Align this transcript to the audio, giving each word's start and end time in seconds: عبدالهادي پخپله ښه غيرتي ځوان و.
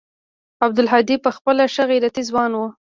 عبدالهادي 0.65 1.15
پخپله 1.25 1.63
ښه 1.73 1.83
غيرتي 1.91 2.23
ځوان 2.29 2.51
و. 2.55 2.59